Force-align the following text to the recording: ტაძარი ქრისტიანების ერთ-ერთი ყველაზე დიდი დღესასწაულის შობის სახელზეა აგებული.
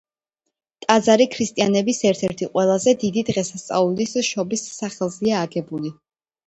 ტაძარი 0.85 1.27
ქრისტიანების 1.35 2.01
ერთ-ერთი 2.13 2.49
ყველაზე 2.57 2.97
დიდი 3.07 3.27
დღესასწაულის 3.31 4.19
შობის 4.33 4.69
სახელზეა 4.83 5.47
აგებული. 5.49 5.99